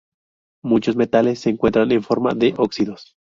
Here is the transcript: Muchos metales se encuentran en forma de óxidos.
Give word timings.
Muchos 0.63 0.95
metales 0.95 1.41
se 1.41 1.51
encuentran 1.51 1.91
en 1.91 2.01
forma 2.01 2.33
de 2.33 2.55
óxidos. 2.57 3.17